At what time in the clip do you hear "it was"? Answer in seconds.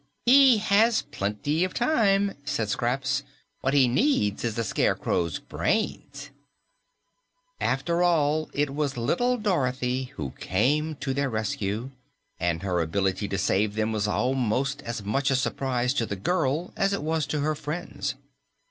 8.51-8.97, 16.93-17.27